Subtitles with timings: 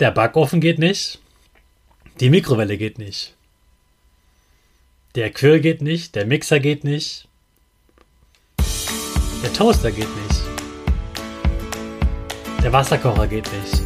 [0.00, 1.18] Der Backofen geht nicht.
[2.20, 3.34] Die Mikrowelle geht nicht.
[5.14, 6.14] Der Grill geht nicht.
[6.14, 7.28] Der Mixer geht nicht.
[9.42, 10.40] Der Toaster geht nicht.
[12.62, 13.82] Der Wasserkocher geht nicht.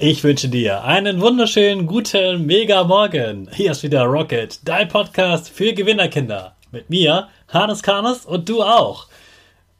[0.00, 3.48] Ich wünsche dir einen wunderschönen guten Mega Morgen.
[3.52, 6.56] Hier ist wieder Rocket, dein Podcast für Gewinnerkinder.
[6.72, 9.06] Mit mir, Hannes Karnes und du auch.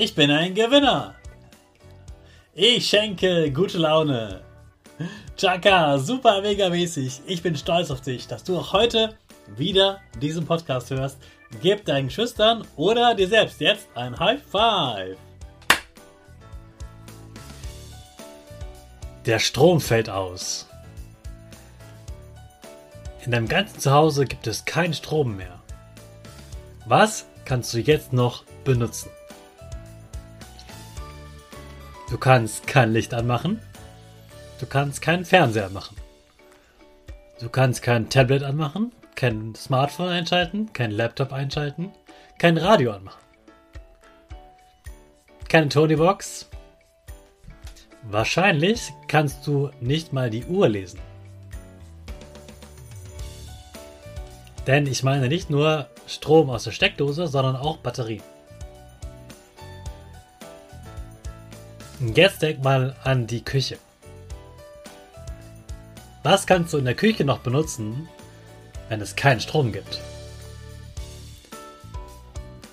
[0.00, 1.16] Ich bin ein Gewinner.
[2.54, 4.42] Ich schenke gute Laune.
[5.36, 7.22] Chaka, super mega mäßig.
[7.26, 9.16] Ich bin stolz auf dich, dass du auch heute
[9.56, 11.18] wieder diesen Podcast hörst.
[11.62, 15.16] Gib deinen Schüchtern oder dir selbst jetzt ein High Five.
[19.26, 20.68] Der Strom fällt aus.
[23.24, 25.58] In deinem ganzen Zuhause gibt es keinen Strom mehr.
[26.86, 29.10] Was kannst du jetzt noch benutzen?
[32.10, 33.60] Du kannst kein Licht anmachen.
[34.60, 35.96] Du kannst keinen Fernseher machen.
[37.38, 41.92] Du kannst kein Tablet anmachen, kein Smartphone einschalten, kein Laptop einschalten,
[42.38, 43.20] kein Radio anmachen.
[45.48, 46.48] Keine Tonybox.
[48.02, 51.00] Wahrscheinlich kannst du nicht mal die Uhr lesen.
[54.66, 58.22] Denn ich meine nicht nur Strom aus der Steckdose, sondern auch Batterien.
[62.00, 63.76] Jetzt denk mal an die Küche.
[66.22, 68.08] Was kannst du in der Küche noch benutzen,
[68.88, 70.00] wenn es keinen Strom gibt?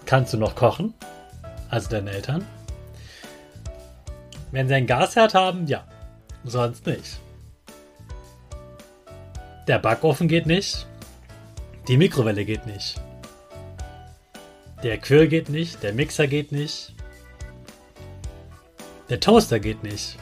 [0.05, 0.93] Kannst du noch kochen?
[1.69, 2.45] Also deine Eltern?
[4.51, 5.87] Wenn sie einen Gasherd haben, ja.
[6.43, 7.19] Sonst nicht.
[9.67, 10.85] Der Backofen geht nicht.
[11.87, 13.01] Die Mikrowelle geht nicht.
[14.83, 15.81] Der Grill geht nicht.
[15.81, 16.94] Der Mixer geht nicht.
[19.09, 20.17] Der Toaster geht nicht.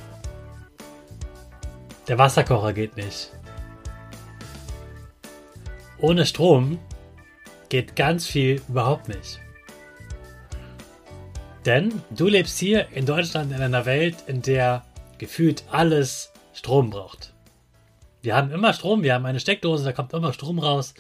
[2.07, 3.31] Der Wasserkocher geht nicht.
[5.99, 6.79] Ohne Strom
[7.69, 9.39] geht ganz viel überhaupt nicht.
[11.65, 14.83] Denn du lebst hier in Deutschland in einer Welt, in der
[15.17, 17.33] gefühlt alles Strom braucht.
[18.21, 20.93] Wir haben immer Strom, wir haben eine Steckdose, da kommt immer Strom raus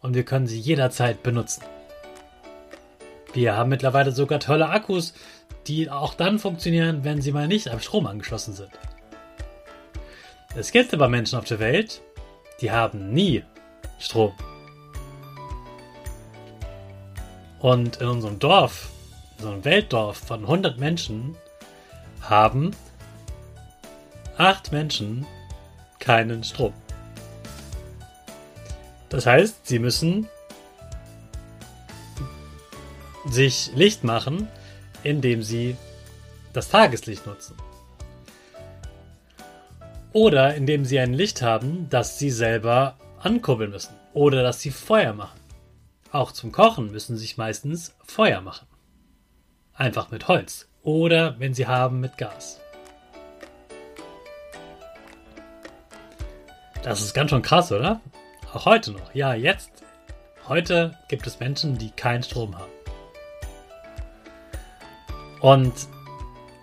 [0.00, 1.64] und wir können sie jederzeit benutzen.
[3.32, 5.14] Wir haben mittlerweile sogar tolle Akkus,
[5.66, 8.70] die auch dann funktionieren, wenn sie mal nicht am Strom angeschlossen sind.
[10.56, 12.02] Es gibt aber Menschen auf der Welt,
[12.60, 13.44] die haben nie
[13.98, 14.32] Strom.
[17.60, 18.90] Und in unserem Dorf,
[19.38, 21.36] in einem Weltdorf von 100 Menschen,
[22.20, 22.70] haben
[24.36, 25.26] 8 Menschen
[25.98, 26.72] keinen Strom.
[29.08, 30.28] Das heißt, sie müssen
[33.30, 34.48] sich Licht machen,
[35.04, 35.76] indem sie
[36.52, 37.56] das Tageslicht nutzen.
[40.12, 43.94] Oder indem sie ein Licht haben, das sie selber ankurbeln müssen.
[44.12, 45.38] Oder dass sie Feuer machen.
[46.12, 48.66] Auch zum Kochen müssen sie sich meistens Feuer machen.
[49.74, 50.68] Einfach mit Holz.
[50.82, 52.60] Oder wenn sie haben mit Gas.
[56.82, 58.00] Das ist ganz schön krass, oder?
[58.52, 59.14] Auch heute noch.
[59.14, 59.70] Ja, jetzt.
[60.46, 62.73] Heute gibt es Menschen, die keinen Strom haben.
[65.44, 65.74] Und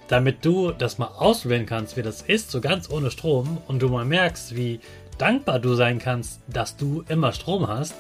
[0.08, 3.90] damit du das mal ausprobieren kannst, wie das ist, so ganz ohne Strom, und du
[3.90, 4.80] mal merkst, wie
[5.20, 7.94] dankbar du sein kannst, dass du immer Strom hast,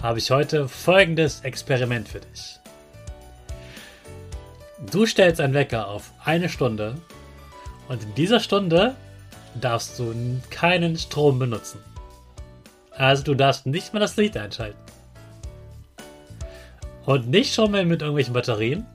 [0.00, 2.58] habe ich heute folgendes Experiment für dich.
[4.90, 6.94] Du stellst einen Wecker auf eine Stunde
[7.88, 8.94] und in dieser Stunde
[9.60, 10.14] darfst du
[10.48, 11.80] keinen Strom benutzen.
[12.92, 14.80] Also du darfst nicht mal das Licht einschalten.
[17.04, 18.86] Und nicht schon mal mit irgendwelchen Batterien.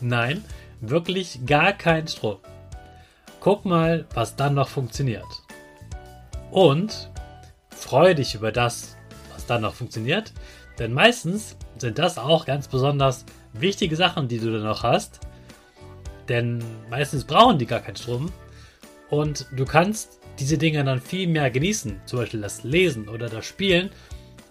[0.00, 0.44] Nein,
[0.80, 2.38] wirklich gar kein Strom.
[3.40, 5.26] Guck mal, was dann noch funktioniert.
[6.50, 7.10] Und
[7.70, 8.96] freue dich über das,
[9.32, 10.32] was dann noch funktioniert.
[10.78, 15.20] Denn meistens sind das auch ganz besonders wichtige Sachen, die du dann noch hast.
[16.28, 18.32] Denn meistens brauchen die gar keinen Strom.
[19.10, 22.00] Und du kannst diese Dinge dann viel mehr genießen.
[22.06, 23.90] Zum Beispiel das Lesen oder das Spielen,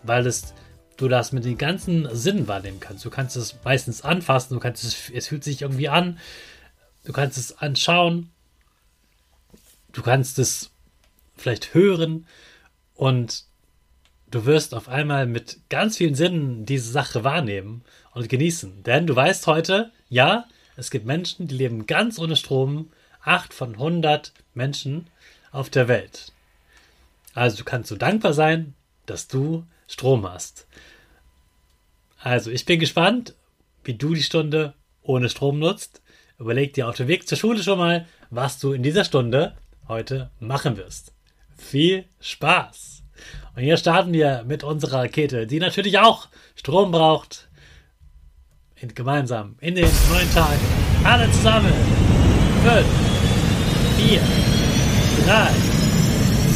[0.03, 0.53] weil es,
[0.97, 3.03] du das mit den ganzen Sinnen wahrnehmen kannst.
[3.05, 6.19] Du kannst es meistens anfassen, du kannst es, es fühlt sich irgendwie an,
[7.03, 8.31] du kannst es anschauen,
[9.91, 10.71] du kannst es
[11.35, 12.27] vielleicht hören
[12.95, 13.45] und
[14.29, 18.83] du wirst auf einmal mit ganz vielen Sinnen diese Sache wahrnehmen und genießen.
[18.83, 20.45] Denn du weißt heute, ja,
[20.75, 22.89] es gibt Menschen, die leben ganz ohne Strom,
[23.21, 25.07] acht von 100 Menschen
[25.51, 26.31] auf der Welt.
[27.33, 28.73] Also du kannst so dankbar sein,
[29.05, 30.67] dass du Strom hast.
[32.19, 33.35] Also ich bin gespannt,
[33.83, 36.01] wie du die Stunde ohne Strom nutzt.
[36.39, 39.55] Überleg dir auf dem Weg zur Schule schon mal, was du in dieser Stunde
[39.87, 41.13] heute machen wirst.
[41.57, 43.03] Viel Spaß!
[43.55, 47.49] Und hier starten wir mit unserer Rakete, die natürlich auch Strom braucht.
[48.81, 50.57] Und gemeinsam in den neuen Tag.
[51.05, 51.71] Alle zusammen.
[52.63, 53.13] Fünf
[53.95, 54.21] vier,
[55.25, 55.49] drei,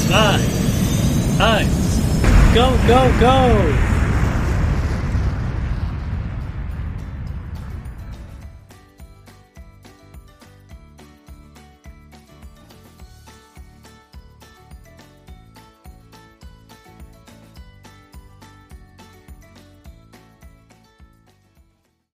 [0.07, 0.39] zwei,
[1.44, 1.87] eins,
[2.54, 3.97] go, go, go!